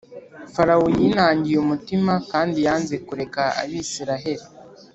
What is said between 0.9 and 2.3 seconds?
yinangiye umutima